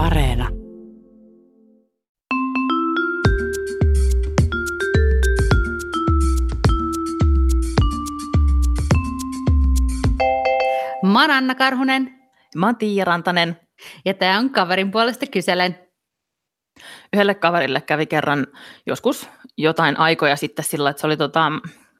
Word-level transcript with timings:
Areena. 0.00 0.48
Mä 11.02 11.20
oon 11.20 11.30
Anna 11.30 11.54
Karhunen 11.54 12.20
Mä 12.56 12.66
oon 12.66 12.76
Tiia 12.76 13.04
Rantanen. 13.04 13.60
ja 14.04 14.14
tämä 14.14 14.38
on 14.38 14.50
kaverin 14.50 14.90
puolesta 14.90 15.26
kyselen. 15.26 15.78
Yhdelle 17.12 17.34
kaverille 17.34 17.80
kävi 17.80 18.06
kerran 18.06 18.46
joskus 18.86 19.28
jotain 19.58 19.98
aikoja 19.98 20.36
sitten 20.36 20.64
sillä, 20.64 20.90
että 20.90 21.00
se 21.00 21.06
oli 21.06 21.16
tota, 21.16 21.52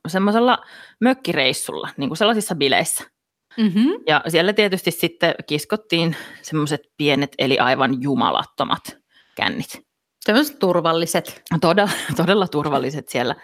semmoisella 0.09 0.59
mökkireissulla, 1.01 1.89
niin 1.97 2.11
kuin 2.11 2.19
sellaisissa 2.19 2.55
bileissä. 2.55 3.20
Mm-hmm. 3.57 3.91
Ja 4.07 4.23
siellä 4.29 4.53
tietysti 4.53 4.91
sitten 4.91 5.35
kiskottiin 5.47 6.17
semmoiset 6.43 6.81
pienet, 6.97 7.35
eli 7.39 7.59
aivan 7.59 8.03
jumalattomat 8.03 8.99
kännit. 9.37 9.91
Sellaiset 10.21 10.59
turvalliset. 10.59 11.43
Todella, 11.61 11.91
todella 12.17 12.49
turvalliset 12.49 13.09
siellä 13.09 13.35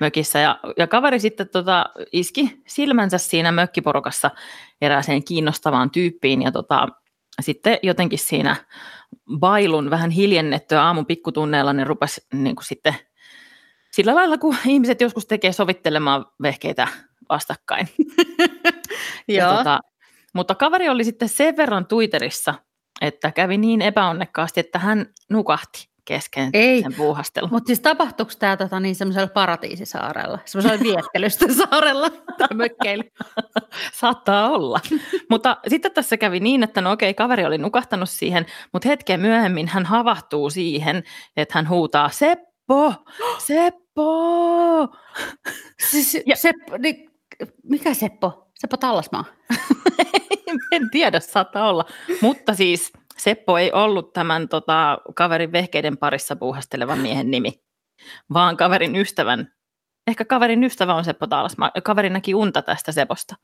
mökissä. 0.00 0.38
Ja, 0.38 0.60
ja 0.76 0.86
kaveri 0.86 1.20
sitten 1.20 1.48
tota, 1.48 1.86
iski 2.12 2.62
silmänsä 2.66 3.18
siinä 3.18 3.52
mökkiporukassa 3.52 4.30
erääseen 4.80 5.24
kiinnostavaan 5.24 5.90
tyyppiin. 5.90 6.42
Ja 6.42 6.52
tota, 6.52 6.88
sitten 7.42 7.78
jotenkin 7.82 8.18
siinä 8.18 8.56
bailun 9.38 9.90
vähän 9.90 10.10
hiljennettyä 10.10 10.82
aamun 10.82 11.06
pikkutunneilla 11.06 11.72
ne 11.72 11.84
rupesi 11.84 12.20
niin 12.32 12.56
kuin 12.56 12.66
sitten 12.66 12.94
sillä 13.92 14.14
lailla, 14.14 14.38
kun 14.38 14.56
ihmiset 14.66 15.00
joskus 15.00 15.26
tekee 15.26 15.52
sovittelemaan 15.52 16.26
vehkeitä 16.42 16.88
vastakkain. 17.28 17.88
Ja 19.28 19.44
Joo. 19.44 19.56
tota, 19.56 19.80
mutta 20.34 20.54
kaveri 20.54 20.88
oli 20.88 21.04
sitten 21.04 21.28
sen 21.28 21.56
verran 21.56 21.86
Twitterissä, 21.86 22.54
että 23.00 23.30
kävi 23.30 23.58
niin 23.58 23.82
epäonnekkaasti, 23.82 24.60
että 24.60 24.78
hän 24.78 25.06
nukahti 25.30 25.88
kesken 26.04 26.50
Ei. 26.52 26.82
sen 26.82 26.94
puuhastelun. 26.94 27.50
Mutta 27.52 27.66
siis 27.66 27.80
tapahtuuko 27.80 28.32
tämä 28.38 28.56
tota, 28.56 28.80
niin 28.80 28.94
semmoisella 28.94 29.28
paratiisisaarella, 29.28 30.38
semmoisella 30.44 30.82
viettelystä 30.84 31.46
saarella 31.70 32.10
tai 32.10 32.48
mökkeillä? 32.54 33.04
Saattaa 33.92 34.50
olla. 34.50 34.80
mutta 35.30 35.56
sitten 35.68 35.92
tässä 35.92 36.16
kävi 36.16 36.40
niin, 36.40 36.62
että 36.62 36.80
no 36.80 36.92
okei, 36.92 37.14
kaveri 37.14 37.44
oli 37.44 37.58
nukahtanut 37.58 38.10
siihen, 38.10 38.46
mutta 38.72 38.88
hetken 38.88 39.20
myöhemmin 39.20 39.68
hän 39.68 39.86
havahtuu 39.86 40.50
siihen, 40.50 41.02
että 41.36 41.58
hän 41.58 41.68
huutaa 41.68 42.08
Seppo, 42.08 42.94
Seppo. 43.38 44.88
Siis, 45.90 46.14
Ja- 46.14 46.22
ja... 46.26 46.36
Seppo, 46.36 46.76
niin, 46.76 47.10
mikä 47.62 47.94
Seppo? 47.94 48.45
Seppo 48.58 48.76
Tallasmaa. 48.76 49.24
en 50.72 50.90
tiedä, 50.90 51.20
saattaa 51.20 51.68
olla. 51.68 51.84
Mutta 52.20 52.54
siis 52.54 52.92
Seppo 53.16 53.58
ei 53.58 53.72
ollut 53.72 54.12
tämän 54.12 54.48
tota, 54.48 54.98
kaverin 55.14 55.52
vehkeiden 55.52 55.96
parissa 55.96 56.36
puuhastelevan 56.36 56.98
miehen 56.98 57.30
nimi, 57.30 57.60
vaan 58.32 58.56
kaverin 58.56 58.96
ystävän. 58.96 59.52
Ehkä 60.06 60.24
kaverin 60.24 60.64
ystävä 60.64 60.94
on 60.94 61.04
Seppo 61.04 61.26
Taalasmaa. 61.26 61.70
Kaveri 61.84 62.10
näki 62.10 62.34
unta 62.34 62.62
tästä 62.62 62.92
Seposta. 62.92 63.34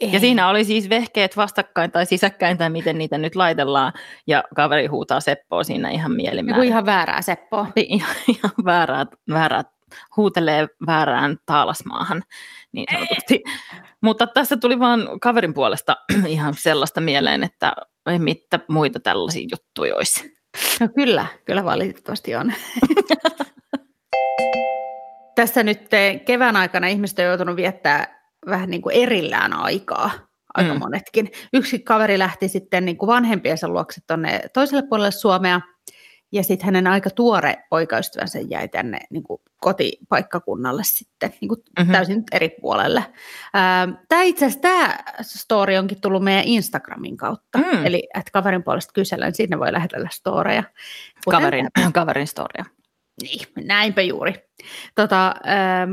Ja 0.00 0.20
siinä 0.20 0.48
oli 0.48 0.64
siis 0.64 0.88
vehkeet 0.88 1.36
vastakkain 1.36 1.90
tai 1.90 2.06
sisäkkäin 2.06 2.58
tai 2.58 2.70
miten 2.70 2.98
niitä 2.98 3.18
nyt 3.18 3.36
laitellaan. 3.36 3.92
Ja 4.26 4.44
kaveri 4.56 4.86
huutaa 4.86 5.20
Seppoa 5.20 5.64
siinä 5.64 5.90
ihan 5.90 6.10
Joku 6.12 6.16
mielimään. 6.16 6.64
ihan 6.64 6.86
väärää 6.86 7.22
Seppoa. 7.22 7.66
ihan, 7.76 8.16
ihan 8.28 8.52
väärää, 8.64 9.06
väärää, 9.30 9.64
huutelee 10.16 10.68
väärään 10.86 11.36
taalasmaahan 11.46 12.22
niin 12.72 12.86
sanotusti. 12.92 13.42
Mutta 14.00 14.26
tässä 14.26 14.56
tuli 14.56 14.78
vaan 14.78 15.20
kaverin 15.20 15.54
puolesta 15.54 15.96
ihan 16.26 16.54
sellaista 16.54 17.00
mieleen, 17.00 17.44
että 17.44 17.72
ei 18.06 18.18
mitä 18.18 18.60
muita 18.68 19.00
tällaisia 19.00 19.48
juttuja 19.50 19.96
olisi. 19.96 20.38
No 20.80 20.88
kyllä, 20.94 21.26
kyllä 21.44 21.64
valitettavasti 21.64 22.34
on. 22.34 22.52
Tässä 25.34 25.62
nyt 25.62 25.88
kevään 26.26 26.56
aikana 26.56 26.86
ihmiset 26.86 27.18
on 27.18 27.24
joutunut 27.24 27.56
viettää 27.56 28.18
vähän 28.46 28.70
niin 28.70 28.82
kuin 28.82 28.96
erillään 28.96 29.52
aikaa, 29.52 30.10
aika 30.54 30.74
mm. 30.74 30.78
monetkin. 30.78 31.30
Yksi 31.52 31.78
kaveri 31.78 32.18
lähti 32.18 32.48
sitten 32.48 32.84
niin 32.84 32.96
kuin 32.96 33.06
vanhempiensa 33.06 33.68
luokse 33.68 34.00
tuonne 34.06 34.40
toiselle 34.54 34.82
puolelle 34.88 35.10
Suomea, 35.10 35.60
ja 36.32 36.42
sitten 36.44 36.64
hänen 36.66 36.86
aika 36.86 37.10
tuore 37.10 37.56
poikaystävänsä 37.70 38.38
jäi 38.50 38.68
tänne 38.68 38.98
niin 39.10 39.22
kuin 39.22 39.40
kotipaikkakunnalle 39.60 40.82
sitten 40.84 41.32
niin 41.40 41.48
kuin 41.48 41.58
Mhm. 41.60 41.80
mm-hmm. 41.82 41.92
täysin 41.92 42.24
eri 42.32 42.48
puolelle. 42.60 43.04
Tämä 44.08 44.22
itse 44.22 44.46
asiassa 44.46 44.60
tämä 44.60 44.98
story 45.22 45.76
onkin 45.76 46.00
tullut 46.00 46.24
meidän 46.24 46.44
Instagramin 46.44 47.16
kautta, 47.16 47.58
Mm. 47.58 47.86
eli 47.86 48.08
että 48.14 48.30
kaverin 48.32 48.62
puolesta 48.62 48.92
kysellään, 48.94 49.34
sinne 49.34 49.58
voi 49.58 49.72
lähetellä 49.72 50.08
storeja. 50.12 50.62
Kuten 51.24 51.40
Kaverin, 51.40 51.68
kaverin 51.92 52.26
storia. 52.26 52.64
niin, 53.22 53.40
näinpä 53.64 54.02
juuri. 54.02 54.34
Tota, 54.94 55.26
ähm, 55.28 55.92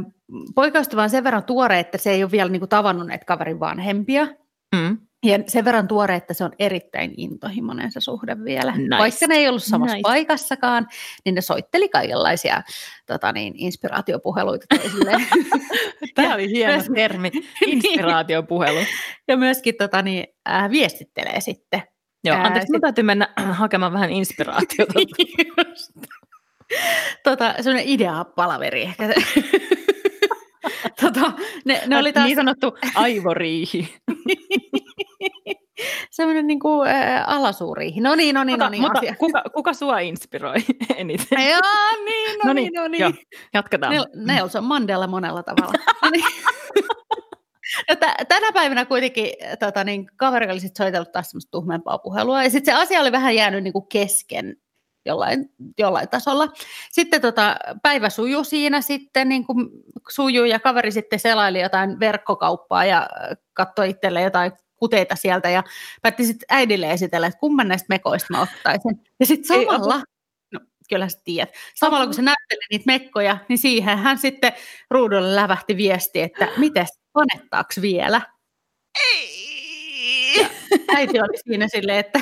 poikaystävä 0.55 1.03
on 1.03 1.09
sen 1.09 1.23
verran 1.23 1.43
tuore, 1.43 1.79
että 1.79 1.97
se 1.97 2.11
ei 2.11 2.23
ole 2.23 2.31
vielä 2.31 2.49
niinku 2.49 2.67
tavannut 2.67 3.07
näitä 3.07 3.25
kaverin 3.25 3.59
vanhempia. 3.59 4.27
Mm. 4.75 4.97
Ja 5.25 5.39
sen 5.47 5.65
verran 5.65 5.87
tuore, 5.87 6.15
että 6.15 6.33
se 6.33 6.43
on 6.43 6.51
erittäin 6.59 7.13
intohimoinen 7.17 7.91
se 7.91 7.99
suhde 7.99 8.43
vielä. 8.43 8.71
Nice. 8.71 8.97
Vaikka 8.97 9.27
ne 9.27 9.35
ei 9.35 9.47
ollut 9.47 9.63
samassa 9.63 9.95
Nice. 9.95 10.01
paikassakaan, 10.03 10.87
niin 11.25 11.35
ne 11.35 11.41
soitteli 11.41 11.89
kaikenlaisia 11.89 12.63
tota 13.05 13.31
niin, 13.31 13.53
inspiraatiopuheluita 13.57 14.65
toisilleen. 14.77 15.25
Tämä 16.15 16.33
oli 16.33 16.49
hieno 16.49 16.73
myös- 16.73 16.89
termi, 16.95 17.31
inspiraatiopuhelu. 17.67 18.79
ja 19.27 19.37
myöskin 19.37 19.75
tota 19.79 20.01
niin, 20.01 20.27
äh, 20.49 20.69
viestittelee 20.69 21.41
sitten. 21.41 21.83
Joo, 22.23 22.37
anteeksi, 22.37 22.67
sit- 22.73 22.81
täytyy 22.81 23.03
mennä 23.03 23.29
hakemaan 23.51 23.93
vähän 23.93 24.09
inspiraatiota. 24.09 24.93
Tota, 27.23 27.53
semmoinen 27.61 27.87
ideapalaveri 27.87 28.81
ehkä. 28.81 29.13
tota, 31.01 31.31
ne, 31.65 31.81
ne 31.87 31.97
oli 31.97 32.13
taas 32.13 32.25
Niin 32.25 32.35
sanottu 32.35 32.77
aivoriihi. 32.95 33.95
Semmoinen 36.15 36.47
niin 36.47 36.59
kuin, 36.59 36.89
äh, 36.89 37.23
alasuuriihi. 37.27 38.01
No 38.01 38.15
niin, 38.15 38.35
no 38.35 38.43
niin, 38.43 38.59
no 38.59 38.69
niin. 38.69 38.81
mutta 38.81 38.99
asia. 38.99 39.15
kuka, 39.15 39.43
kuka 39.53 39.73
sua 39.73 39.99
inspiroi 39.99 40.55
eniten? 40.95 41.49
Joo, 41.49 41.61
niin, 42.05 42.37
no, 42.43 42.47
No 42.47 42.53
niin, 42.53 42.73
no 42.73 42.87
niin. 42.87 43.17
jatketaan. 43.53 43.93
Nel- 43.93 44.25
Nelson 44.25 44.63
Mandela 44.63 45.07
monella 45.07 45.43
tavalla. 45.43 45.73
No 46.01 46.09
niin. 46.09 46.25
No, 47.89 47.95
tä- 47.95 48.15
tänä 48.29 48.51
päivänä 48.51 48.85
kuitenkin 48.85 49.31
tota, 49.59 49.83
niin, 49.83 50.07
kaveri 50.17 50.51
oli 50.51 50.59
sit 50.59 50.75
soitellut 50.75 51.11
taas 51.11 51.29
semmoista 51.29 51.51
tuhmempaa 51.51 51.97
puhelua, 51.97 52.43
ja 52.43 52.49
sitten 52.49 52.75
se 52.75 52.81
asia 52.81 53.01
oli 53.01 53.11
vähän 53.11 53.35
jäänyt 53.35 53.63
niin 53.63 53.73
kuin 53.73 53.87
kesken 53.87 54.55
jollain, 55.05 55.49
jollain 55.79 56.09
tasolla. 56.09 56.47
Sitten 56.91 57.21
tota, 57.21 57.55
päivä 57.83 58.09
sujuu 58.09 58.43
siinä 58.43 58.81
sitten, 58.81 59.29
niin 59.29 59.45
kuin 59.45 59.69
sujuu, 60.09 60.45
ja 60.45 60.59
kaveri 60.59 60.91
sitten 60.91 61.19
selaili 61.19 61.61
jotain 61.61 61.99
verkkokauppaa 61.99 62.85
ja 62.85 63.07
katsoi 63.53 63.89
itselleen 63.89 64.23
jotain 64.25 64.51
kuteita 64.75 65.15
sieltä, 65.15 65.49
ja 65.49 65.63
päätti 66.01 66.25
sitten 66.25 66.45
äidille 66.49 66.91
esitellä, 66.91 67.27
että 67.27 67.39
kumman 67.39 67.67
näistä 67.67 67.85
mekoista 67.89 68.27
mä 68.29 68.41
ottaisin. 68.41 69.03
Ja 69.19 69.25
sitten 69.25 69.47
samalla, 69.47 70.01
no 70.53 70.59
kyllä 70.89 71.09
sä 71.09 71.19
tiedät, 71.23 71.53
samalla 71.75 72.05
kun 72.05 72.13
se 72.13 72.21
näytteli 72.21 72.65
niitä 72.71 72.85
mekkoja, 72.85 73.37
niin 73.49 73.57
siihen 73.57 73.97
hän 73.97 74.17
sitten 74.17 74.53
ruudulle 74.91 75.35
lävähti 75.35 75.77
viesti, 75.77 76.21
että 76.21 76.47
mites, 76.57 76.89
panettaako 77.13 77.73
vielä? 77.81 78.21
Äiti 80.95 81.19
oli 81.19 81.37
siinä 81.37 81.67
silleen, 81.67 81.99
että 81.99 82.19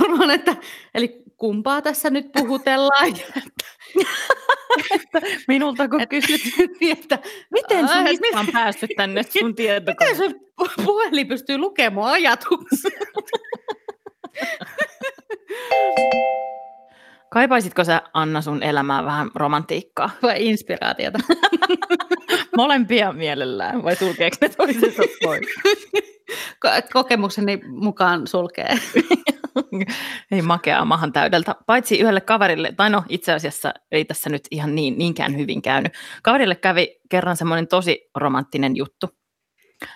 varmaan, 0.00 0.30
että 0.30 0.56
eli 0.94 1.22
kumpaa 1.36 1.82
tässä 1.82 2.10
nyt 2.10 2.32
puhutellaan. 2.32 3.12
Minulta 5.48 5.88
kun 5.88 6.08
kysyt, 6.08 6.40
että 6.98 7.18
miten 7.50 7.88
sun 7.88 8.08
isä 8.08 8.40
on 8.40 8.46
päässyt 8.52 8.90
tänne 8.96 9.22
sun 9.22 9.54
tietokoneeseen? 9.56 10.30
miten 10.30 10.40
se 10.40 10.46
pu- 10.62 10.84
puhelin 10.84 11.28
pystyy 11.28 11.58
lukemaan 11.58 12.12
ajatuksia? 12.12 13.00
Kaipaisitko 17.30 17.84
sä, 17.84 18.02
Anna, 18.12 18.42
sun 18.42 18.62
elämään 18.62 19.04
vähän 19.04 19.30
romantiikkaa? 19.34 20.10
Vai 20.22 20.46
inspiraatiota? 20.46 21.18
Molempia 22.56 23.12
mielellään, 23.12 23.82
vai 23.82 23.96
sulkeeko 23.96 24.36
ne 24.40 24.48
toisensa 24.48 25.02
pois? 25.22 25.46
Ko- 26.66 26.88
Kokemukseni 26.92 27.60
mukaan 27.66 28.26
sulkee. 28.26 28.74
ei 30.30 30.42
makeaa 30.42 30.84
mahan 30.84 31.12
täydeltä, 31.12 31.54
paitsi 31.66 31.98
yhdelle 31.98 32.20
kaverille, 32.20 32.72
tai 32.76 32.90
no 32.90 33.04
itse 33.08 33.32
asiassa 33.32 33.74
ei 33.92 34.04
tässä 34.04 34.30
nyt 34.30 34.42
ihan 34.50 34.74
niin, 34.74 34.98
niinkään 34.98 35.36
hyvin 35.36 35.62
käynyt. 35.62 35.92
Kaverille 36.22 36.54
kävi 36.54 37.00
kerran 37.10 37.36
semmoinen 37.36 37.68
tosi 37.68 38.10
romanttinen 38.14 38.76
juttu. 38.76 39.08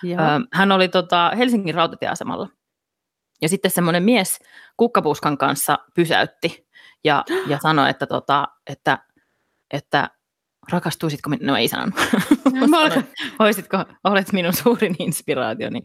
Joo. 0.03 0.19
Hän 0.53 0.71
oli 0.71 0.87
tota 0.87 1.31
Helsingin 1.37 1.75
rautatieasemalla. 1.75 2.49
Ja 3.41 3.49
sitten 3.49 3.71
semmoinen 3.71 4.03
mies 4.03 4.39
kukkapuskan 4.77 5.37
kanssa 5.37 5.79
pysäytti 5.95 6.67
ja, 7.03 7.23
ja 7.47 7.59
sanoi, 7.63 7.89
että, 7.89 8.07
tota, 8.07 8.47
että, 8.67 8.99
että 9.73 10.09
rakastuisitko 10.71 11.29
minua, 11.29 11.47
no 11.47 11.57
ei 11.57 11.67
sanonut. 11.67 11.95
Olisitko, 13.39 13.77
olet 14.03 14.33
minun 14.33 14.53
suurin 14.53 14.95
inspiraationi. 14.99 15.81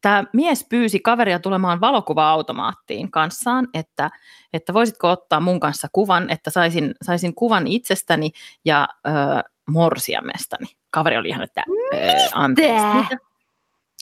Tämä 0.00 0.24
mies 0.32 0.66
pyysi 0.70 1.00
kaveria 1.00 1.38
tulemaan 1.38 1.80
valokuva-automaattiin 1.80 3.10
kanssaan, 3.10 3.68
että, 3.74 4.10
että 4.52 4.74
voisitko 4.74 5.10
ottaa 5.10 5.40
mun 5.40 5.60
kanssa 5.60 5.88
kuvan, 5.92 6.30
että 6.30 6.50
saisin, 6.50 6.94
saisin 7.02 7.34
kuvan 7.34 7.66
itsestäni 7.66 8.30
ja 8.64 8.88
ö, 9.06 9.10
morsiamestani. 9.68 10.66
Kaveri 10.90 11.16
oli 11.16 11.28
ihan, 11.28 11.42
että 11.42 11.64
ö, 11.94 11.96
anteeksi. 12.34 12.86
Mitä? 12.86 13.16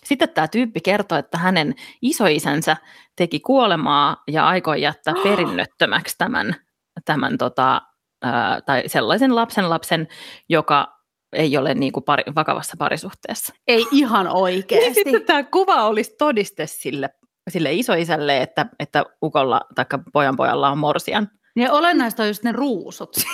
Sitten 0.05 0.29
tämä 0.29 0.49
tyyppi 0.49 0.81
kertoi, 0.81 1.19
että 1.19 1.39
hänen 1.39 1.75
isoisänsä 2.03 2.77
teki 3.17 3.41
kuolemaa 3.41 4.23
ja 4.29 4.47
aikoi 4.49 4.83
jättää 4.83 5.15
perinnöttömäksi 5.23 6.15
tämän, 6.19 6.57
tämän 7.05 7.39
tota, 7.39 7.83
ää, 8.23 8.61
tai 8.61 8.83
sellaisen 8.87 9.35
lapsen 9.35 9.71
lapsen, 9.71 10.09
joka 10.49 11.00
ei 11.33 11.57
ole 11.57 11.75
niin 11.75 11.93
kuin 11.93 12.05
pari, 12.05 12.23
vakavassa 12.35 12.75
parisuhteessa. 12.79 13.55
Ei 13.69 13.87
ihan 13.93 14.29
oikeasti. 14.29 14.85
Niin 14.91 14.95
sitten 14.95 15.23
tämä 15.23 15.43
kuva 15.43 15.87
olisi 15.87 16.15
todiste 16.19 16.67
sille, 16.67 17.11
sille 17.49 17.73
isoisälle, 17.73 18.43
että, 18.43 18.67
että 18.79 19.05
ukolla 19.25 19.61
tai 19.75 19.85
pojan 20.13 20.37
pojalla 20.37 20.71
on 20.71 20.79
morsian. 20.79 21.29
Ja 21.57 21.73
olennaista 21.73 22.23
on 22.23 22.29
just 22.29 22.43
ne 22.43 22.53
ruusut. 22.53 23.17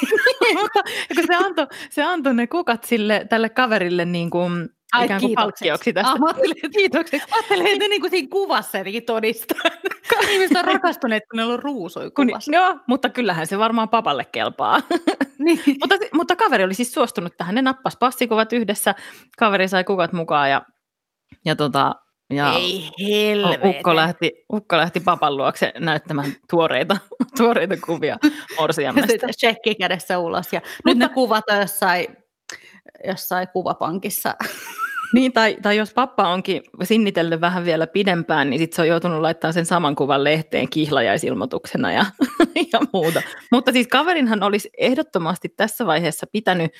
Niin, 0.40 1.26
se 1.26 1.34
antoi 1.34 1.66
se 1.90 2.02
antoi 2.02 2.34
ne 2.34 2.46
kukat 2.46 2.84
sille, 2.84 3.26
tälle 3.28 3.48
kaverille 3.48 4.04
niin 4.04 4.30
kuin 4.30 4.68
Ai, 4.92 5.04
ikään 5.04 5.20
kuin 5.20 5.34
palkkioksi 5.34 5.92
tästä. 5.92 6.10
Ah, 6.10 6.18
mä 6.18 6.26
ajattelin, 6.26 6.56
että 6.56 6.68
kiitokseksi. 6.78 7.28
Mä 7.30 7.36
ajattelin, 7.36 7.66
että 7.66 7.88
niin 7.88 8.00
kuin 8.00 8.10
siinä 8.10 8.28
kuvassa 8.30 8.78
jotenkin 8.78 9.04
todistaa. 9.04 9.70
Ihmiset 10.30 10.56
on 10.56 10.64
rakastuneet, 10.64 11.22
kun 11.30 11.36
ne 11.36 11.44
on 11.44 11.58
ruusoi 11.58 12.10
kuvassa. 12.10 12.52
Joo, 12.52 12.78
mutta 12.86 13.08
kyllähän 13.08 13.46
se 13.46 13.58
varmaan 13.58 13.88
papalle 13.88 14.24
kelpaa. 14.24 14.82
Niin. 15.38 15.60
mutta, 15.80 15.94
mutta 16.14 16.36
kaveri 16.36 16.64
oli 16.64 16.74
siis 16.74 16.92
suostunut 16.92 17.36
tähän. 17.36 17.54
Ne 17.54 17.62
nappas 17.62 17.96
passikuvat 17.96 18.52
yhdessä. 18.52 18.94
Kaveri 19.38 19.68
sai 19.68 19.84
kuvat 19.84 20.12
mukaan 20.12 20.50
ja, 20.50 20.62
ja 21.44 21.56
tota, 21.56 21.94
ja 22.30 22.52
Ei 22.52 22.90
helvetä. 23.00 23.68
Ukko 23.68 23.96
lähti, 23.96 24.32
Ukko 24.52 24.76
lähti 24.76 25.00
papan 25.00 25.36
luokse 25.36 25.72
näyttämään 25.78 26.32
tuoreita, 26.50 26.96
tuoreita 27.36 27.76
kuvia 27.86 28.16
morsiammesta. 28.60 29.12
Sitten 29.30 29.76
kädessä 29.80 30.18
ulos. 30.18 30.52
Ja 30.52 30.60
Mutta, 30.60 30.80
nyt 30.84 30.98
ne 30.98 31.08
kuvat 31.08 31.44
jossain 31.60 32.16
jossain 33.04 33.48
kuvapankissa. 33.48 34.34
Niin, 35.12 35.32
tai, 35.32 35.56
tai 35.62 35.76
jos 35.76 35.92
pappa 35.94 36.28
onkin 36.28 36.62
sinnitellyt 36.82 37.40
vähän 37.40 37.64
vielä 37.64 37.86
pidempään, 37.86 38.50
niin 38.50 38.60
sitten 38.60 38.76
se 38.76 38.82
on 38.82 38.88
joutunut 38.88 39.20
laittamaan 39.20 39.54
sen 39.54 39.66
saman 39.66 39.96
kuvan 39.96 40.24
lehteen 40.24 40.68
kihlajaisilmoituksena 40.68 41.92
ja, 41.92 42.04
ja 42.72 42.80
muuta. 42.92 43.22
Mutta 43.52 43.72
siis 43.72 43.86
kaverinhan 43.86 44.42
olisi 44.42 44.70
ehdottomasti 44.78 45.48
tässä 45.48 45.86
vaiheessa 45.86 46.26
pitänyt 46.32 46.70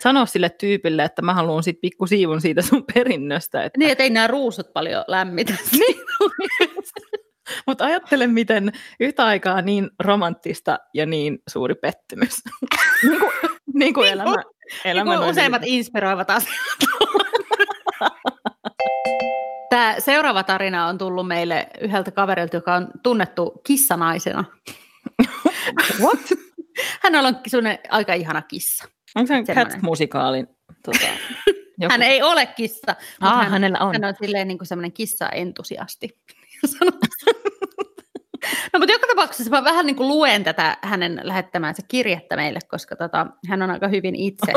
sanoa 0.00 0.26
sille 0.26 0.50
tyypille, 0.50 1.04
että 1.04 1.22
mä 1.22 1.34
haluan 1.34 1.62
sitten 1.62 1.80
pikku 1.80 2.06
siivun 2.06 2.40
siitä 2.40 2.62
sun 2.62 2.84
perinnöstä. 2.94 3.64
Että... 3.64 3.78
Niin, 3.78 3.90
että 3.90 4.04
ei 4.04 4.10
nämä 4.10 4.26
ruusut 4.26 4.72
paljon 4.72 5.04
lämmitä. 5.08 5.54
niin, 5.78 5.96
mutta 7.66 7.84
ajattele, 7.84 8.26
miten 8.26 8.72
yhtä 9.00 9.24
aikaa 9.24 9.62
niin 9.62 9.90
romanttista 10.02 10.78
ja 10.94 11.06
niin 11.06 11.38
suuri 11.48 11.74
pettymys. 11.74 12.34
niin 13.02 13.20
kuin, 13.20 13.32
niin 13.74 13.94
kuin 13.94 14.08
elämä, 14.08 14.42
elämä 14.84 15.16
niin 15.16 15.30
useimmat 15.30 15.62
inspiroivat 15.64 16.30
asiat. 16.30 16.54
Tämä 19.70 19.94
seuraava 19.98 20.42
tarina 20.42 20.86
on 20.86 20.98
tullut 20.98 21.28
meille 21.28 21.66
yhdeltä 21.80 22.10
kaverilta, 22.10 22.56
joka 22.56 22.74
on 22.74 22.88
tunnettu 23.02 23.60
kissanaisena. 23.66 24.44
What? 26.00 26.18
Hän 27.02 27.14
on 27.14 27.36
sellainen 27.46 27.78
aika 27.90 28.14
ihana 28.14 28.42
kissa. 28.42 28.84
Onko 29.14 29.26
se 29.26 29.54
Cats-musikaalin? 29.54 30.46
Tota, 30.84 30.98
joku? 31.78 31.92
Hän 31.92 32.02
ei 32.02 32.22
ole 32.22 32.46
kissa, 32.46 32.96
mutta 33.20 33.34
ah, 33.34 33.42
hän, 33.42 33.50
hänellä 33.50 33.78
on. 33.78 33.92
hän 33.92 34.04
on 34.04 34.14
silleen 34.22 34.48
niin 34.48 34.58
kuin 34.58 34.68
sellainen 34.68 34.92
kissa-entusiasti. 34.92 36.08
No 38.72 38.78
mutta 38.78 38.92
joka 38.92 39.06
tapauksessa 39.06 39.50
mä 39.50 39.64
vähän 39.64 39.86
niin 39.86 39.96
kuin 39.96 40.08
luen 40.08 40.44
tätä 40.44 40.76
hänen 40.82 41.20
lähettämäänsä 41.22 41.82
kirjettä 41.88 42.36
meille, 42.36 42.58
koska 42.68 42.96
tota, 42.96 43.26
hän 43.48 43.62
on 43.62 43.70
aika 43.70 43.88
hyvin 43.88 44.16
itse. 44.16 44.52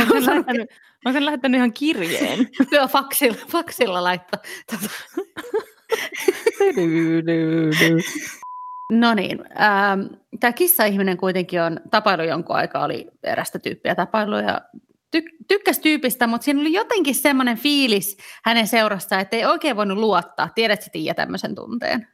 Onko 0.00 0.14
sen 0.20 0.26
lähettänyt, 0.26 0.70
lähettänyt 1.04 1.58
ihan 1.58 1.72
kirjeen? 1.72 2.48
Joo, 2.72 2.88
faksilla, 2.88 3.38
faksilla 3.48 4.02
laittaa. 4.04 4.42
Tota. 4.70 4.88
no 8.92 9.14
niin, 9.14 9.38
ähm, 9.60 10.00
tämä 10.40 10.52
kissa-ihminen 10.52 11.16
kuitenkin 11.16 11.62
on 11.62 11.80
tapailu 11.90 12.22
jonkun 12.22 12.56
aikaa, 12.56 12.84
oli 12.84 13.06
erästä 13.22 13.58
tyyppiä 13.58 13.94
tapailuja 13.94 14.60
ty- 15.16 15.36
tykkäsi 15.48 15.80
tyypistä, 15.80 16.26
mutta 16.26 16.44
siinä 16.44 16.60
oli 16.60 16.72
jotenkin 16.72 17.14
semmoinen 17.14 17.56
fiilis 17.56 18.16
hänen 18.44 18.66
seurassa, 18.66 19.20
että 19.20 19.36
ei 19.36 19.44
oikein 19.44 19.76
voinut 19.76 19.98
luottaa. 19.98 20.48
Tiedätkö 20.54 20.86
Tiia 20.92 21.14
tämmöisen 21.14 21.54
tunteen? 21.54 22.08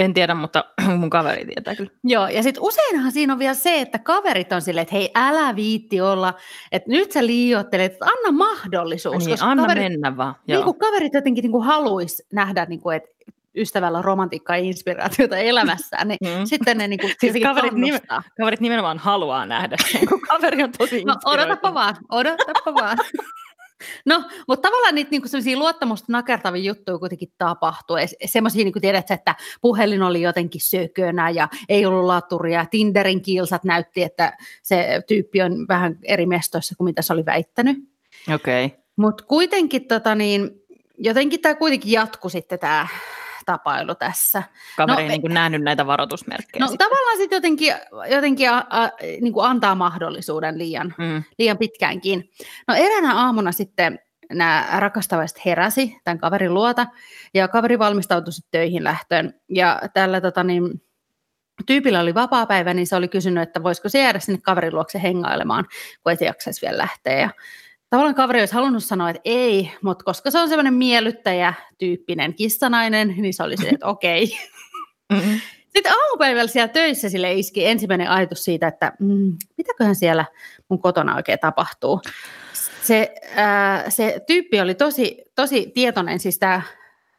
En 0.00 0.14
tiedä, 0.14 0.34
mutta 0.34 0.64
mun 0.98 1.10
kaveri 1.10 1.44
tietää 1.44 1.74
kyllä. 1.74 1.90
Joo, 2.04 2.28
ja 2.28 2.42
sitten 2.42 2.62
useinhan 2.62 3.12
siinä 3.12 3.32
on 3.32 3.38
vielä 3.38 3.54
se, 3.54 3.80
että 3.80 3.98
kaverit 3.98 4.52
on 4.52 4.62
silleen, 4.62 4.82
että 4.82 4.94
hei, 4.94 5.10
älä 5.14 5.56
viitti 5.56 6.00
olla, 6.00 6.34
että 6.72 6.90
nyt 6.90 7.12
sä 7.12 7.26
liioittelet, 7.26 7.92
että 7.92 8.04
anna 8.04 8.38
mahdollisuus. 8.38 9.26
Niin, 9.26 9.42
anna 9.42 9.62
kaverit, 9.62 9.82
mennä 9.82 10.16
vaan. 10.16 10.34
Niin 10.46 10.64
kuin 10.64 10.78
kaverit 10.78 11.14
jotenkin 11.14 11.42
niin 11.42 11.52
kuin 11.52 11.64
haluaisi 11.64 12.26
nähdä, 12.32 12.66
niin 12.68 12.80
kuin, 12.80 12.96
että 12.96 13.10
ystävällä 13.56 14.02
romantiikkaa 14.02 14.56
ja 14.56 14.62
inspiraatiota 14.62 15.36
elämässään, 15.36 16.08
niin 16.08 16.18
mm. 16.22 16.44
sitten 16.44 16.78
ne 16.78 16.88
niin 16.88 17.00
kuin 17.00 17.12
siis 17.20 17.42
kaverit, 17.42 17.72
nime, 17.72 18.00
kaverit 18.36 18.60
nimenomaan 18.60 18.98
haluaa 18.98 19.46
nähdä 19.46 19.76
sen, 19.92 20.08
kun 20.08 20.20
kaveri 20.30 20.62
on 20.62 20.72
tosi 20.78 21.04
No 21.04 21.16
odotapa 21.24 21.74
vaan, 21.74 21.96
odotapa 22.10 22.74
vaan. 22.74 22.98
No, 24.06 24.24
mutta 24.48 24.68
tavallaan 24.68 24.94
niitä 24.94 25.10
niinku 25.10 25.28
luottamusta 25.56 26.12
nakertavia 26.12 26.62
juttuja 26.62 26.98
kuitenkin 26.98 27.32
tapahtuu. 27.38 27.96
Semmoisia, 28.24 28.64
niin 28.64 28.72
tiedät, 28.80 29.10
että 29.10 29.34
puhelin 29.60 30.02
oli 30.02 30.22
jotenkin 30.22 30.60
sökönä 30.60 31.30
ja 31.30 31.48
ei 31.68 31.86
ollut 31.86 32.04
laturia. 32.04 32.66
Tinderin 32.70 33.22
kilsat 33.22 33.64
näytti, 33.64 34.02
että 34.02 34.36
se 34.62 35.02
tyyppi 35.08 35.42
on 35.42 35.68
vähän 35.68 35.98
eri 36.02 36.26
mestoissa 36.26 36.74
kuin 36.74 36.84
mitä 36.84 37.02
se 37.02 37.12
oli 37.12 37.26
väittänyt. 37.26 37.76
Okei. 38.34 38.64
Okay. 38.64 38.78
Mutta 38.96 39.24
kuitenkin 39.24 39.88
tota 39.88 40.14
niin, 40.14 40.50
jotenkin 40.98 41.40
tämä 41.40 41.54
kuitenkin 41.54 41.92
jatkui 41.92 42.30
sitten 42.30 42.58
tämä 42.58 42.86
tapailu 43.46 43.94
tässä. 43.94 44.42
Kaveri 44.76 44.96
no, 44.96 45.02
ei 45.02 45.08
niin 45.08 45.20
kuin 45.20 45.34
nähnyt 45.34 45.62
näitä 45.62 45.86
varoitusmerkkejä. 45.86 46.64
No 46.64 46.68
sitten. 46.68 46.88
tavallaan 46.88 47.16
sitten 47.16 47.36
jotenkin, 47.36 47.74
jotenkin 48.10 48.50
a, 48.50 48.64
a, 48.70 48.90
niin 49.20 49.32
kuin 49.32 49.46
antaa 49.46 49.74
mahdollisuuden 49.74 50.58
liian, 50.58 50.94
mm. 50.98 51.22
liian 51.38 51.58
pitkäänkin. 51.58 52.30
No 52.68 52.74
eräänä 52.74 53.14
aamuna 53.14 53.52
sitten 53.52 53.98
nämä 54.32 54.66
rakastavaiset 54.78 55.44
heräsi 55.44 55.96
tämän 56.04 56.18
kaverin 56.18 56.54
luota, 56.54 56.86
ja 57.34 57.48
kaveri 57.48 57.78
valmistautui 57.78 58.32
sitten 58.32 58.60
töihin 58.60 58.84
lähtöön. 58.84 59.34
Ja 59.48 59.80
tällä 59.94 60.20
tota, 60.20 60.44
niin, 60.44 60.82
tyypillä 61.66 62.00
oli 62.00 62.14
vapaa 62.14 62.46
päivä, 62.46 62.74
niin 62.74 62.86
se 62.86 62.96
oli 62.96 63.08
kysynyt, 63.08 63.42
että 63.42 63.62
voisiko 63.62 63.88
se 63.88 63.98
jäädä 63.98 64.18
sinne 64.18 64.40
kaverin 64.42 64.74
luokse 64.74 65.02
hengailemaan, 65.02 65.64
kun 66.02 66.10
ei 66.10 66.16
se 66.16 66.24
jaksaisi 66.24 66.62
vielä 66.62 66.78
lähteä. 66.78 67.18
Ja 67.18 67.30
tavallaan 67.90 68.14
kaveri 68.14 68.40
olisi 68.40 68.54
halunnut 68.54 68.84
sanoa, 68.84 69.10
että 69.10 69.20
ei, 69.24 69.70
mutta 69.82 70.04
koska 70.04 70.30
se 70.30 70.38
on 70.38 70.48
semmoinen 70.48 70.74
miellyttäjä-tyyppinen 70.74 72.34
kissanainen, 72.34 73.14
niin 73.16 73.34
se 73.34 73.42
oli 73.42 73.56
se, 73.56 73.68
että 73.68 73.86
okei. 73.86 74.28
Mm-hmm. 75.12 75.40
Sitten 75.68 75.92
aamupäivällä 75.92 76.50
siellä 76.50 76.68
töissä 76.68 77.08
sille 77.08 77.32
iski 77.32 77.66
ensimmäinen 77.66 78.10
ajatus 78.10 78.44
siitä, 78.44 78.68
että 78.68 78.92
mm, 79.00 79.36
mitäköhän 79.56 79.94
siellä 79.94 80.24
mun 80.68 80.80
kotona 80.80 81.16
oikein 81.16 81.38
tapahtuu. 81.38 82.00
Se, 82.82 83.14
ää, 83.34 83.90
se 83.90 84.20
tyyppi 84.26 84.60
oli 84.60 84.74
tosi, 84.74 85.24
tosi 85.34 85.70
tietoinen, 85.74 86.20
siis 86.20 86.38
tämä 86.38 86.62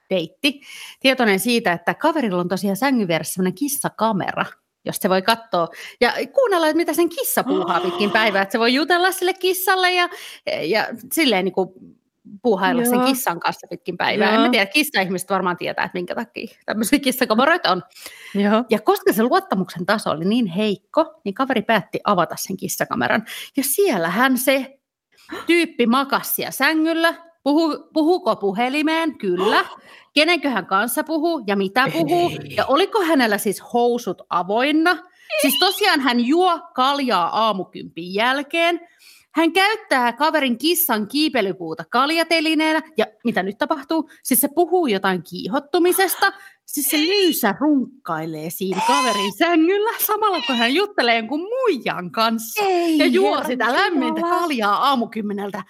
deitti, 0.10 0.62
tietoinen 1.00 1.40
siitä, 1.40 1.74
että 1.74 1.94
kaverilla 1.94 2.42
on 2.42 2.48
tosiaan 2.48 2.78
sängyn 2.78 3.08
vieressä 3.08 3.34
semmoinen 3.34 3.56
kissakamera– 3.56 4.46
jos 4.86 4.96
se 4.96 5.10
voi 5.10 5.22
katsoa 5.22 5.68
ja 6.02 6.14
kuunnella, 6.34 6.68
että 6.68 6.78
mitä 6.78 6.94
sen 6.94 7.10
kissa 7.10 7.44
puuhaa 7.44 7.80
pitkin 7.80 8.12
päivää, 8.12 8.42
että 8.42 8.52
se 8.52 8.60
voi 8.60 8.74
jutella 8.74 9.12
sille 9.12 9.34
kissalle 9.34 9.92
ja, 9.92 10.10
ja 10.62 10.88
silleen 11.12 11.46
niin 11.46 11.54
kuin 11.54 11.70
puuhailla 12.42 12.82
Joo. 12.82 12.90
sen 12.90 13.02
kissan 13.02 13.40
kanssa 13.40 13.68
pitkin 13.70 13.98
päivää. 13.98 14.34
Joo. 14.34 14.46
En 14.46 14.52
tiedä, 14.52 14.66
kissa-ihmiset 14.66 15.30
varmaan 15.30 15.58
tietää, 15.58 15.86
että 15.86 15.98
minkä 15.98 16.16
takia 16.16 16.48
tämmöisiä 16.66 17.00
kissakameroita 17.00 17.72
on. 17.72 17.84
Joo. 18.36 18.64
Ja 18.70 18.80
koska 18.80 19.14
se 19.14 19.24
luottamuksen 19.24 19.86
taso 19.86 20.10
oli 20.10 20.26
niin 20.26 20.48
heikko, 20.48 21.22
niin 21.26 21.36
kaveri 21.36 21.62
päätti 21.62 22.00
avata 22.04 22.36
sen 22.38 22.58
kissakameran. 22.58 23.26
Ja 23.58 23.64
siellähän 23.64 24.38
se 24.38 24.80
tyyppi 25.48 25.86
makasi 25.86 26.34
siellä 26.34 26.52
sängyllä, 26.52 27.31
Puhu, 27.44 27.90
puhuko 27.94 28.36
puhelimeen? 28.36 29.18
Kyllä. 29.18 29.66
Kenenköhän 30.14 30.66
kanssa 30.66 31.04
puhuu 31.04 31.44
ja 31.48 31.56
mitä 31.56 31.88
puhuu? 31.92 32.32
Ja 32.56 32.66
oliko 32.66 33.02
hänellä 33.02 33.38
siis 33.38 33.64
housut 33.74 34.22
avoinna? 34.30 34.98
Siis 35.42 35.60
tosiaan 35.60 36.00
hän 36.00 36.20
juo 36.20 36.60
kaljaa 36.76 37.46
aamukympin 37.46 38.14
jälkeen. 38.14 38.80
Hän 39.32 39.52
käyttää 39.52 40.14
kaverin 40.14 40.58
kissan 40.58 41.08
kiipelypuuta 41.08 41.84
kaljatelineenä. 41.90 42.82
Ja 42.98 43.06
mitä 43.24 43.44
nyt 43.44 43.58
tapahtuu? 43.58 44.10
Siis 44.24 44.42
se 44.42 44.48
puhuu 44.56 44.88
jotain 44.88 45.24
kiihottumisesta. 45.24 46.34
Siis 46.66 46.90
se 46.90 46.98
lyysä 46.98 47.56
runkkailee 47.60 48.50
siinä 48.50 48.82
kaverin 48.88 49.34
sängyllä 49.38 49.92
samalla 50.00 50.42
kun 50.48 50.56
hän 50.56 50.74
juttelee 50.74 51.18
jonkun 51.18 51.40
muijan 51.40 52.12
kanssa. 52.12 52.64
Ei, 52.64 52.98
ja 52.98 53.06
juo 53.06 53.44
sitä 53.48 53.74
lämmintä 53.74 54.22
kaljaa 54.22 54.76
aamukymmeneltä. 54.76 55.64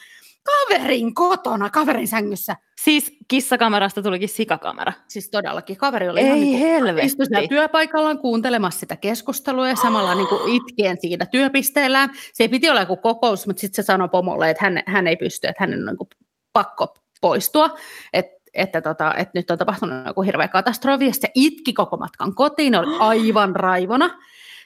Kaverin 0.43 1.13
kotona, 1.13 1.69
kaverin 1.69 2.07
sängyssä. 2.07 2.55
Siis 2.81 3.17
kissakamerasta 3.27 4.01
tulikin 4.01 4.29
sikakamera. 4.29 4.93
Siis 5.07 5.29
todellakin, 5.29 5.77
kaveri 5.77 6.09
oli 6.09 6.19
Ei 6.19 6.25
ihan 6.25 6.39
niin 6.39 6.59
kuin, 6.59 6.71
helvetti. 6.71 7.05
istui 7.05 7.25
siellä 7.25 7.47
työpaikallaan 7.47 8.19
kuuntelemassa 8.19 8.79
sitä 8.79 8.95
keskustelua 8.95 9.69
ja 9.69 9.75
samalla 9.75 10.15
niin 10.15 10.27
kuin 10.27 10.55
itkien 10.55 10.97
siinä 11.01 11.25
työpisteellään. 11.25 12.09
Se 12.33 12.47
piti 12.47 12.69
olla 12.69 12.79
joku 12.79 12.97
kokous, 12.97 13.47
mutta 13.47 13.61
sitten 13.61 13.83
se 13.83 13.85
sanoi 13.85 14.09
pomolle, 14.09 14.49
että 14.49 14.65
hän, 14.65 14.83
hän 14.85 15.07
ei 15.07 15.15
pysty, 15.15 15.47
että 15.47 15.63
hänen 15.63 15.79
on 15.79 15.85
niin 15.85 15.97
kuin 15.97 16.09
pakko 16.53 16.93
poistua. 17.21 17.69
Et, 18.13 18.25
että, 18.53 18.81
tota, 18.81 19.13
että 19.15 19.31
nyt 19.33 19.51
on 19.51 19.57
tapahtunut 19.57 20.05
joku 20.05 20.21
hirveä 20.21 20.47
katastrofi, 20.47 21.05
ja 21.05 21.13
se 21.13 21.31
itki 21.35 21.73
koko 21.73 21.97
matkan 21.97 22.35
kotiin, 22.35 22.75
oli 22.75 22.97
aivan 23.09 23.55
raivona. 23.55 24.07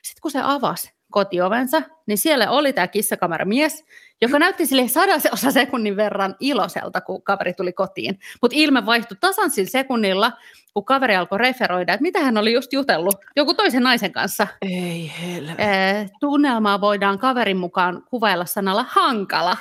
Sitten 0.03 0.21
kun 0.21 0.31
se 0.31 0.39
avasi 0.43 0.93
kotiovensa, 1.11 1.81
niin 2.07 2.17
siellä 2.17 2.49
oli 2.49 2.73
tämä 2.73 2.87
kissakameramies, 2.87 3.85
joka 4.21 4.39
näytti 4.39 4.65
sille 4.65 4.87
sadasosa 4.87 5.51
sekunnin 5.51 5.95
verran 5.95 6.35
iloiselta, 6.39 7.01
kun 7.01 7.23
kaveri 7.23 7.53
tuli 7.53 7.73
kotiin. 7.73 8.19
Mutta 8.41 8.57
ilme 8.57 8.85
vaihtui 8.85 9.17
tasan 9.19 9.51
sillä 9.51 9.69
sekunnilla, 9.69 10.31
kun 10.73 10.85
kaveri 10.85 11.15
alkoi 11.15 11.37
referoida, 11.37 11.93
että 11.93 12.01
mitä 12.01 12.19
hän 12.19 12.37
oli 12.37 12.53
just 12.53 12.73
jutellut 12.73 13.15
joku 13.35 13.53
toisen 13.53 13.83
naisen 13.83 14.11
kanssa. 14.11 14.47
Ei 14.61 15.11
helvetti. 15.21 15.63
Eh, 15.63 16.11
tunnelmaa 16.19 16.81
voidaan 16.81 17.19
kaverin 17.19 17.57
mukaan 17.57 18.03
kuvailla 18.09 18.45
sanalla 18.45 18.85
hankala. 18.89 19.57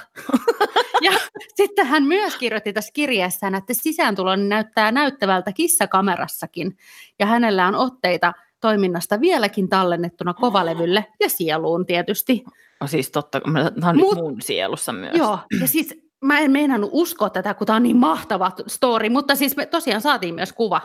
ja 1.06 1.12
sitten 1.54 1.86
hän 1.86 2.02
myös 2.02 2.36
kirjoitti 2.36 2.72
tässä 2.72 2.92
kirjeessään, 2.92 3.54
että 3.54 3.74
sisääntulo 3.74 4.36
näyttää 4.36 4.92
näyttävältä 4.92 5.52
kissakamerassakin. 5.52 6.76
Ja 7.18 7.26
hänellä 7.26 7.66
on 7.66 7.74
otteita 7.74 8.32
toiminnasta 8.64 9.20
vieläkin 9.20 9.68
tallennettuna 9.68 10.34
kovalevylle 10.34 11.06
ja 11.20 11.28
sieluun 11.28 11.86
tietysti. 11.86 12.44
No 12.80 12.86
siis 12.86 13.10
totta, 13.10 13.40
tämä 13.40 13.90
on 13.90 13.96
Mut- 13.96 14.14
mun 14.14 14.42
sielussa 14.42 14.92
myös. 14.92 15.14
Joo, 15.14 15.38
ja 15.60 15.68
siis 15.68 15.94
mä 16.22 16.38
en 16.38 16.50
meinannut 16.50 16.90
uskoa 16.92 17.30
tätä, 17.30 17.54
kun 17.54 17.66
tämä 17.66 17.76
on 17.76 17.82
niin 17.82 17.96
mahtava 17.96 18.52
story, 18.66 19.08
mutta 19.08 19.34
siis 19.34 19.56
me 19.56 19.66
tosiaan 19.66 20.00
saatiin 20.00 20.34
myös 20.34 20.52
kuva, 20.52 20.80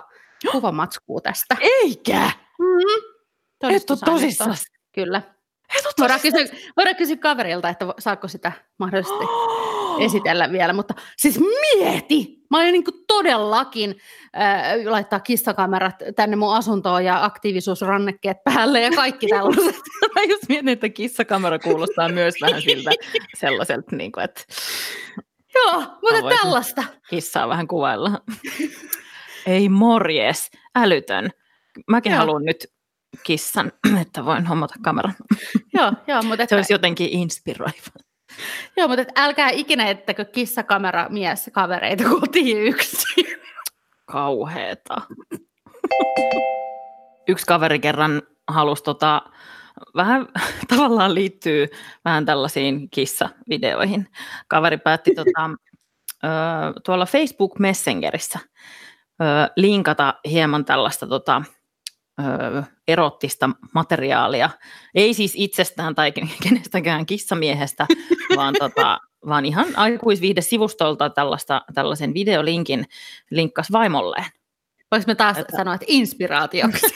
kuvamatskuu 0.52 1.22
tästä. 1.22 1.58
Eikä! 1.60 2.32
Mm-hmm. 2.60 3.76
Et 3.76 3.90
oo 3.90 3.98
tosissaan. 4.06 4.56
Kyllä. 4.96 5.22
Voidaan 6.00 6.20
kysyä, 6.20 6.46
voidaan 6.78 6.96
kysyä 6.96 7.18
kaverilta, 7.18 7.70
että 7.70 7.86
saako 8.00 8.28
sitä 8.28 8.52
mahdollisesti 8.78 9.26
esitellä 10.06 10.52
vielä, 10.52 10.74
mutta 10.74 10.94
siis 11.18 11.40
mieti! 11.40 12.40
Mä 12.52 12.58
olin 12.58 12.72
niin 12.72 12.84
todellakin 13.08 13.96
äh, 14.38 14.64
laittaa 14.86 15.20
kissakamerat 15.20 15.96
tänne 16.16 16.36
mun 16.36 16.56
asuntoon 16.56 17.06
ja 17.06 17.26
aktiivisuusrannekkeet 17.26 18.38
päälle 18.44 18.82
ja 18.82 18.92
kaikki 18.92 19.28
tällaiset. 19.28 19.76
Mä 20.16 20.24
just 20.24 20.44
mietin, 20.50 20.70
että 20.70 20.90
kissakamera 20.90 21.60
kuulostaa 21.60 22.10
myös 22.10 22.36
vähän 22.42 22.62
siltä 22.62 22.92
sellaiselta, 23.40 23.96
niin 23.96 24.12
kuin, 24.12 24.24
että 24.24 24.44
Joo, 25.56 25.80
mutta 25.80 26.36
tällaista. 26.42 26.84
kissaa 27.10 27.50
vähän 27.50 27.68
kuvailla. 27.68 28.22
Ei 29.46 29.70
morjes, 29.70 30.52
älytön. 30.76 31.30
Mäkin 31.88 32.12
Joo. 32.12 32.20
haluan 32.20 32.46
nyt 32.46 32.68
kissan, 33.24 33.72
että 34.02 34.26
voin 34.26 34.46
hommata 34.46 34.76
kameran. 34.84 35.16
Joo, 35.74 35.94
joo, 36.08 36.22
mutta, 36.22 36.46
Se 36.50 36.56
olisi 36.56 36.74
jotenkin 36.74 37.10
inspiroiva. 37.10 38.09
joo, 38.78 38.88
mutta 38.88 39.02
että 39.02 39.22
älkää 39.24 39.50
ikinä 39.50 39.90
ettäkö 39.90 40.26
kissakamera 40.26 41.10
mies 41.10 41.50
kavereita 41.54 42.04
kotiin 42.04 42.58
yksin. 42.58 43.26
Kauheeta. 44.06 45.02
Yksi 47.28 47.46
kaveri 47.46 47.80
kerran 47.80 48.22
halusi 48.48 48.84
tota, 48.84 49.22
vähän 49.96 50.28
tavallaan 50.76 51.16
liittyy 51.16 51.68
vähän 52.06 52.26
tällaisiin 52.26 52.90
kissavideoihin. 52.90 54.08
Kaveri 54.48 54.78
päätti 54.78 55.12
tota, 55.16 55.50
ö, 56.24 56.28
tuolla 56.86 57.06
Facebook 57.06 57.60
Messengerissä 57.60 58.40
ö, 59.22 59.26
linkata 59.56 60.14
hieman 60.30 60.66
tällaista 60.66 61.08
tota, 61.08 61.42
erottista 62.88 63.50
materiaalia. 63.74 64.50
Ei 64.96 65.14
siis 65.14 65.34
itsestään 65.36 65.96
tai 65.96 66.12
kenestäkään 66.44 67.06
kissamiehestä, 67.06 67.86
vaan, 68.38 68.54
tota, 68.60 69.00
vaan 69.28 69.46
ihan 69.46 69.68
aikuisviihdesivustolta 69.76 71.10
tällaista, 71.10 71.62
tällaisen 71.74 72.14
videolinkin 72.14 72.86
linkkas 73.32 73.72
vaimolleen. 73.72 74.26
Voisi 74.92 75.08
me 75.08 75.16
taas 75.16 75.38
Että- 75.38 75.58
sanoa, 75.58 75.74
että 75.74 75.86
inspiraatioksi. 75.90 76.88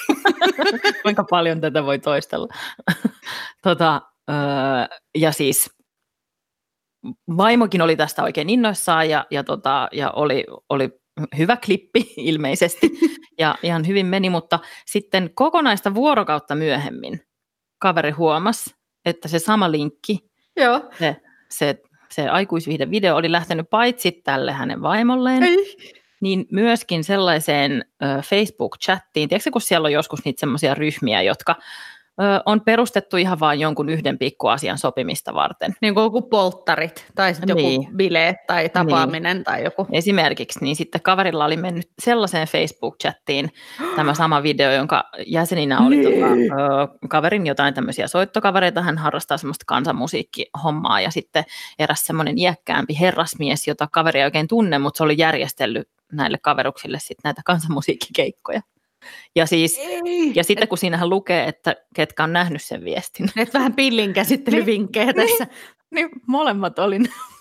Kuinka 1.04 1.24
paljon 1.30 1.62
tätä 1.62 1.84
voi 1.84 2.00
toistella. 2.00 2.48
tota, 3.64 4.02
öö, 4.30 4.36
ja 5.18 5.32
siis 5.32 5.70
vaimokin 7.38 7.82
oli 7.82 7.96
tästä 7.96 8.24
oikein 8.24 8.50
innoissaan 8.50 9.10
ja, 9.10 9.26
ja, 9.32 9.44
tota, 9.44 9.88
ja 9.92 10.12
oli, 10.12 10.44
oli 10.70 11.03
hyvä 11.38 11.58
klippi 11.66 12.14
ilmeisesti 12.18 12.92
ja 13.40 13.56
ihan 13.64 13.88
hyvin 13.88 14.06
meni, 14.06 14.30
mutta 14.30 14.60
sitten 14.86 15.30
kokonaista 15.34 15.94
vuorokautta 15.94 16.56
myöhemmin 16.56 17.22
kaveri 17.80 18.12
huomasi, 18.12 18.76
että 19.06 19.28
se 19.28 19.40
sama 19.40 19.72
linkki, 19.72 20.20
Joo. 20.56 20.82
se, 21.00 21.16
se, 21.50 21.82
se 22.12 22.30
aikuisviihde 22.30 22.90
video 22.92 23.16
oli 23.16 23.32
lähtenyt 23.32 23.70
paitsi 23.70 24.12
tälle 24.12 24.52
hänen 24.52 24.82
vaimolleen, 24.82 25.44
Ei. 25.44 25.78
niin 26.22 26.46
myöskin 26.52 27.04
sellaiseen 27.04 27.86
ö, 28.04 28.06
Facebook-chattiin, 28.06 29.30
tiedätkö 29.30 29.52
kun 29.52 29.62
siellä 29.62 29.86
on 29.86 29.92
joskus 29.92 30.26
niitä 30.26 30.40
semmoisia 30.40 30.74
ryhmiä, 30.74 31.22
jotka 31.22 31.56
on 32.46 32.62
perustettu 32.62 33.18
ihan 33.18 33.40
vain 33.40 33.60
jonkun 33.60 33.90
yhden 33.90 34.18
pikkuasian 34.18 34.78
sopimista 34.78 35.34
varten. 35.34 35.76
Niin 35.82 35.94
kuin 35.94 36.04
joku 36.04 36.22
polttarit 36.22 37.06
tai 37.16 37.34
sitten 37.34 37.50
joku 37.50 37.62
Niin. 37.62 37.88
bileet 37.96 38.36
tai 38.48 38.70
tapaaminen 38.70 39.44
tai 39.44 39.64
joku. 39.64 39.88
Esimerkiksi, 39.92 40.60
niin 40.62 40.76
sitten 40.76 41.02
kaverilla 41.02 41.46
oli 41.46 41.58
mennyt 41.58 41.90
sellaiseen 42.02 42.48
Facebook-chattiin 42.48 43.50
tämä 43.96 44.14
sama 44.14 44.44
video, 44.44 44.72
jonka 44.72 45.04
jäseninä 45.28 45.80
oli 45.80 45.98
Niin. 45.98 46.14
tota, 46.14 46.34
ö, 46.34 47.08
kaverin 47.10 47.48
jotain 47.48 47.74
tämmöisiä 47.74 48.08
soittokavereita, 48.08 48.82
hän 48.82 48.98
harrastaa 48.98 49.38
semmoista 49.38 49.66
kansanmusiikkihommaa 49.68 51.02
ja 51.02 51.12
sitten 51.12 51.44
eräs 51.80 52.06
semmoinen 52.06 52.38
iäkkäämpi 52.38 52.98
herrasmies, 53.00 53.68
jota 53.68 53.88
kaveri 53.92 54.20
ei 54.20 54.26
oikein 54.26 54.48
tunne, 54.48 54.78
mutta 54.80 54.98
se 54.98 55.04
oli 55.04 55.16
järjestellyt 55.18 55.90
näille 56.12 56.38
kaveruksille 56.38 57.00
sitten 57.00 57.22
näitä 57.24 57.42
kansanmusiikkikeikkoja. 57.46 58.62
Ja 59.36 59.46
siis 59.46 59.78
Ei. 59.78 60.32
Ja 60.36 60.44
sitten 60.44 60.68
kun 60.68 60.78
siinähän 60.78 61.10
lukee, 61.10 61.48
että 61.48 61.76
ketkä 61.96 62.24
on 62.24 62.34
nähnyt 62.34 62.62
sen 62.62 62.84
viestin, 62.84 63.30
Et 63.38 63.54
vähän 63.54 63.74
pillin 63.74 64.14
käsittelyvinkkejä 64.14 65.14
tässä. 65.14 65.48
niin 65.92 66.10
molemmat 66.28 66.80
oli, 66.80 67.00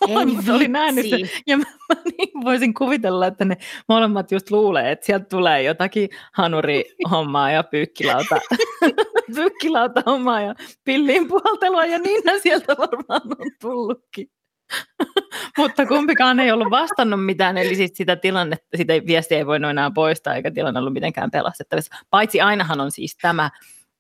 molemmat 0.08 0.48
oli 0.48 0.68
nähnyt 0.68 1.10
sen. 1.10 1.30
Ja 1.46 1.58
mä, 1.58 1.64
mä 1.88 2.02
niin 2.04 2.44
voisin 2.44 2.74
kuvitella, 2.74 3.26
että 3.26 3.44
ne 3.44 3.56
molemmat 3.88 4.32
just 4.32 4.50
luulee, 4.50 4.92
että 4.92 5.06
sieltä 5.06 5.24
tulee 5.24 5.62
jotakin 5.62 6.08
hanuri-hommaa 6.32 7.50
ja 7.50 7.62
pyykkilauta, 7.62 8.40
pyykkilauta-hommaa 9.34 10.40
ja 10.40 10.54
pilliin 10.84 11.28
puhaltelua 11.28 11.84
ja 11.84 11.98
niin 11.98 12.22
sieltä 12.42 12.76
varmaan 12.78 13.22
on 13.40 13.50
tullutkin. 13.60 14.30
Mutta 15.58 15.86
kumpikaan 15.86 16.40
ei 16.40 16.52
ollut 16.52 16.70
vastannut 16.70 17.24
mitään, 17.24 17.58
eli 17.58 17.74
siis 17.74 17.90
sitä 17.94 18.16
tilannetta, 18.16 18.66
sitä 18.76 18.92
viestiä 19.06 19.38
ei 19.38 19.46
voinut 19.46 19.70
enää 19.70 19.90
poistaa, 19.94 20.34
eikä 20.34 20.50
tilanne 20.50 20.80
ollut 20.80 20.92
mitenkään 20.92 21.30
pelastettavissa. 21.30 21.96
Paitsi 22.10 22.40
ainahan 22.40 22.80
on 22.80 22.90
siis 22.90 23.16
tämä 23.22 23.50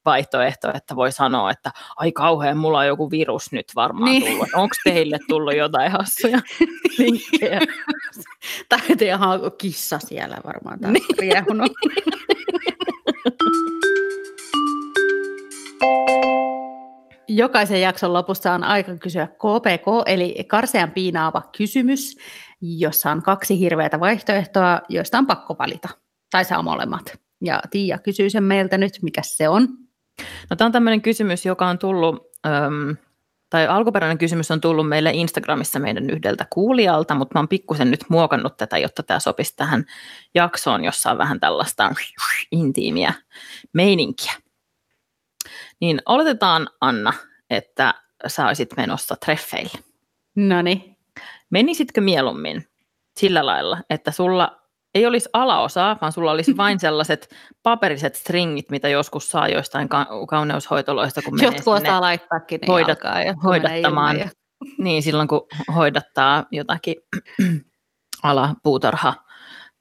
vaihtoehto, 0.04 0.70
että 0.74 0.96
voi 0.96 1.12
sanoa, 1.12 1.50
että 1.50 1.70
ai 1.96 2.12
kauhean, 2.12 2.56
mulla 2.58 2.78
on 2.78 2.86
joku 2.86 3.10
virus 3.10 3.52
nyt 3.52 3.66
varmaan 3.76 4.10
Niin. 4.10 4.22
niin. 4.22 4.32
tullut. 4.32 4.48
Onko 4.54 4.74
teille 4.84 5.18
tullut 5.28 5.56
jotain 5.56 5.92
hassuja 5.92 6.40
linkkejä? 6.98 7.60
Tai 8.68 8.78
että 8.88 9.04
ihan 9.04 9.40
kissa 9.58 9.98
siellä 9.98 10.36
varmaan 10.46 10.80
taas 10.80 10.92
Niin. 10.92 11.18
riehunut. 11.18 11.72
Jokaisen 17.34 17.80
jakson 17.80 18.12
lopussa 18.12 18.52
on 18.52 18.64
aika 18.64 18.96
kysyä 18.96 19.26
KPK, 19.26 19.86
eli 20.06 20.44
karsean 20.48 20.90
piinaava 20.90 21.42
kysymys, 21.56 22.16
jossa 22.60 23.10
on 23.10 23.22
kaksi 23.22 23.58
hirveätä 23.58 24.00
vaihtoehtoa, 24.00 24.80
joista 24.88 25.18
on 25.18 25.26
pakko 25.26 25.56
valita. 25.58 25.88
Tai 26.30 26.44
saa 26.44 26.62
molemmat. 26.62 27.18
Ja 27.44 27.62
Tiia 27.70 27.98
kysyy 27.98 28.30
sen 28.30 28.44
meiltä 28.44 28.78
nyt, 28.78 28.92
mikä 29.02 29.22
se 29.24 29.48
on. 29.48 29.68
No, 30.50 30.56
tämä 30.56 30.66
on 30.66 30.72
tämmöinen 30.72 31.02
kysymys, 31.02 31.46
joka 31.46 31.66
on 31.66 31.78
tullut, 31.78 32.16
äm, 32.46 32.96
tai 33.50 33.66
alkuperäinen 33.66 34.18
kysymys 34.18 34.50
on 34.50 34.60
tullut 34.60 34.88
meille 34.88 35.10
Instagramissa 35.10 35.78
meidän 35.78 36.10
yhdeltä 36.10 36.46
kuulijalta, 36.50 37.14
mutta 37.14 37.34
mä 37.34 37.40
oon 37.40 37.48
pikkusen 37.48 37.90
nyt 37.90 38.04
muokannut 38.08 38.56
tätä, 38.56 38.78
jotta 38.78 39.02
tämä 39.02 39.20
sopisi 39.20 39.56
tähän 39.56 39.84
jaksoon, 40.34 40.84
jossa 40.84 41.10
on 41.10 41.18
vähän 41.18 41.40
tällaista 41.40 41.94
intiimiä 42.52 43.12
meininkiä. 43.72 44.32
Niin 45.82 46.02
oletetaan, 46.06 46.68
Anna, 46.80 47.12
että 47.50 47.94
sä 48.26 48.46
olisit 48.46 48.76
menossa 48.76 49.16
treffeille. 49.24 49.78
No 50.36 50.62
niin. 50.62 50.96
Menisitkö 51.50 52.00
mieluummin 52.00 52.68
sillä 53.16 53.46
lailla, 53.46 53.78
että 53.90 54.10
sulla 54.10 54.58
ei 54.94 55.06
olisi 55.06 55.28
alaosaa, 55.32 55.96
vaan 56.00 56.12
sulla 56.12 56.30
olisi 56.30 56.56
vain 56.56 56.80
sellaiset 56.86 57.34
paperiset 57.62 58.14
stringit, 58.14 58.70
mitä 58.70 58.88
joskus 58.88 59.28
saa 59.28 59.48
joistain 59.48 59.88
ka- 59.88 60.06
kauneushoitoloista, 60.28 61.22
kun 61.22 61.34
menee 61.34 61.46
Jotkut 61.46 61.76
sinne 61.76 61.88
osaa 61.88 62.00
laittaakin 62.00 62.60
ne 62.60 62.66
hoidat- 62.66 62.88
jotkut 62.88 63.10
menee 63.14 63.34
hoidattamaan 63.44 64.18
ja- 64.18 64.28
Niin, 64.78 65.02
silloin 65.02 65.28
kun 65.28 65.46
hoidattaa 65.74 66.46
jotakin 66.50 66.96
alapuutarha 68.22 69.14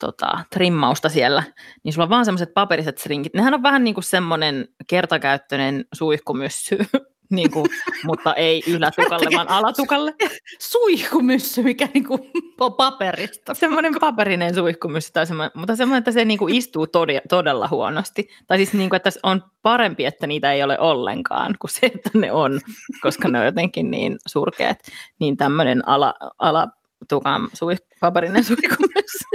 tota, 0.02 0.40
trimmausta 0.50 1.10
siellä, 1.10 1.44
niin 1.84 1.94
sulla 1.94 2.06
on 2.06 2.10
vaan 2.10 2.26
semmoiset 2.26 2.54
paperiset 2.54 2.98
srinkit. 2.98 3.34
Nehän 3.34 3.54
on 3.54 3.64
vähän 3.64 3.84
niin 3.84 3.94
kuin 3.94 4.04
semmoinen 4.04 4.68
kertakäyttöinen 4.88 5.86
suihkumyssy, 5.94 6.78
niin 7.32 7.52
kuin, 7.52 7.66
mutta 8.04 8.34
ei 8.34 8.64
ylätukalle, 8.68 9.30
vaan 9.36 9.50
alatukalle. 9.50 10.14
Suihkumyssy, 10.60 11.64
mikä 11.64 11.88
niin 11.94 12.08
kuin 12.08 12.32
on 12.60 12.74
paperista. 12.74 13.54
Semmoinen 13.54 13.94
paperinen 14.00 14.56
suihkumyssy, 14.56 15.12
tai 15.14 15.28
semmoinen, 15.28 15.52
mutta 15.56 15.76
semmoinen, 15.76 15.98
että 15.98 16.12
se 16.12 16.26
niin 16.26 16.40
kuin 16.40 16.56
istuu 16.56 16.88
todella, 16.88 17.22
todella 17.30 17.68
huonosti. 17.72 18.30
Tai 18.48 18.58
siis 18.58 18.74
niin 18.74 18.90
kuin, 18.90 18.98
että 18.98 19.10
on 19.24 19.44
parempi, 19.62 20.06
että 20.06 20.28
niitä 20.28 20.52
ei 20.52 20.64
ole 20.64 20.80
ollenkaan, 20.80 21.56
kuin 21.62 21.72
se, 21.72 21.86
että 21.86 22.10
ne 22.14 22.32
on, 22.32 22.60
koska 23.02 23.28
ne 23.28 23.40
on 23.40 23.46
jotenkin 23.46 23.92
niin 23.92 24.18
surkeat. 24.28 24.78
Niin 25.20 25.38
tämmöinen 25.38 25.88
ala, 25.88 26.14
ala 26.40 26.68
tukan 27.10 27.50
suih, 27.54 27.78
paperinen 28.00 28.44
suihkumyssy. 28.44 29.26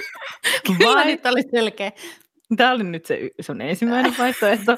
Kyllä 0.78 1.04
nyt 1.04 1.26
oli 1.26 1.42
selkeä. 1.50 1.92
Tämä 2.56 2.72
oli 2.72 2.84
nyt 2.84 3.06
se 3.06 3.30
sun 3.40 3.60
ensimmäinen 3.60 4.14
vaihtoehto. 4.18 4.76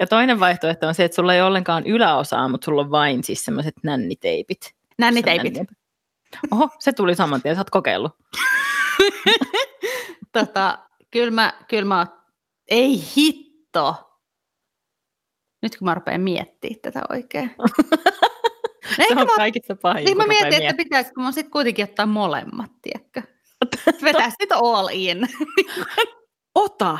Ja 0.00 0.06
toinen 0.06 0.40
vaihtoehto 0.40 0.88
on 0.88 0.94
se, 0.94 1.04
että 1.04 1.16
sulla 1.16 1.34
ei 1.34 1.42
ollenkaan 1.42 1.86
yläosaa, 1.86 2.48
mutta 2.48 2.64
sulla 2.64 2.80
on 2.82 2.90
vain 2.90 3.24
siis 3.24 3.44
semmoiset 3.44 3.74
nänniteipit. 3.82 4.74
Nänniteipit. 4.98 5.54
Oho, 6.50 6.68
se 6.78 6.92
tuli 6.92 7.14
saman 7.14 7.42
tien, 7.42 7.54
sä 7.54 7.60
oot 7.60 7.70
kokeillut. 7.70 8.12
tota, 10.32 10.78
kyllä 11.10 11.30
mä, 11.30 11.52
kyllä 11.68 11.84
mä, 11.84 12.06
ei 12.68 13.02
hitto. 13.16 14.06
Nyt 15.62 15.76
kun 15.76 15.84
mä 15.84 15.94
rupean 15.94 16.20
miettimään 16.20 16.80
tätä 16.82 17.02
oikein. 17.10 17.54
Se 18.96 19.06
on 19.10 19.16
mä, 19.16 19.36
kaikista 19.36 19.76
pahin. 19.76 20.04
Niin 20.04 20.16
mä 20.16 20.26
mietin, 20.26 20.62
että 20.62 20.74
pitäisikö 20.84 21.20
mä 21.20 21.32
sitten 21.32 21.50
kuitenkin 21.50 21.84
ottaa 21.84 22.06
molemmat, 22.06 22.70
tiedätkö? 22.82 23.22
Vetää 24.04 24.30
sitä 24.40 24.56
all 24.56 24.88
in. 24.92 25.28
Ota. 26.54 26.98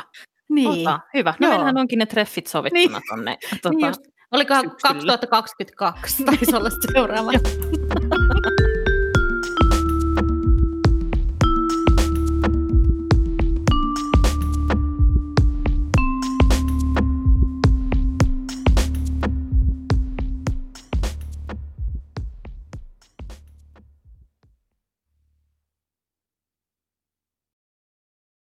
Niin. 0.49 0.87
Ota. 0.87 0.99
Hyvä. 1.13 1.33
No 1.39 1.49
meillähän 1.49 1.77
onkin 1.77 1.99
ne 1.99 2.05
treffit 2.05 2.47
sovittuna 2.47 2.99
niin. 2.99 3.09
tonne. 3.09 3.37
Tuota, 3.61 3.69
niin 3.69 3.87
just. 3.87 4.01
Oliko 4.31 4.53
2022 4.81 6.23
taisi 6.23 6.55
olla 6.55 6.69
seuraava. 6.93 7.31